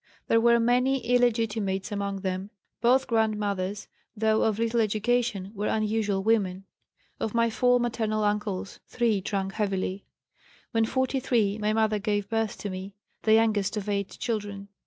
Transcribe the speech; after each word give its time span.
There 0.29 0.41
were 0.41 0.59
many 0.59 1.05
illegitimates 1.05 1.91
among 1.91 2.21
them. 2.21 2.49
Both 2.81 3.05
grandmothers, 3.05 3.87
though 4.17 4.41
of 4.41 4.57
little 4.57 4.79
education, 4.81 5.51
were 5.53 5.67
unusual 5.67 6.23
women. 6.23 6.63
Of 7.19 7.35
my 7.35 7.51
four 7.51 7.79
maternal 7.79 8.23
uncles, 8.23 8.79
three 8.87 9.21
drank 9.21 9.53
heavily. 9.53 10.05
"When 10.71 10.85
43, 10.85 11.59
my 11.59 11.73
mother 11.73 11.99
gave 11.99 12.29
birth 12.29 12.57
to 12.61 12.71
me, 12.71 12.95
the 13.21 13.35
youngest 13.35 13.77
of 13.77 13.87
8 13.87 14.09
children. 14.19 14.69